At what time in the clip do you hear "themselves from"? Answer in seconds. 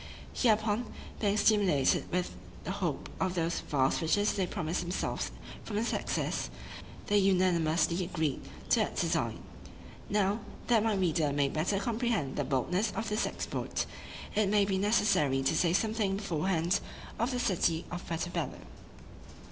4.81-5.75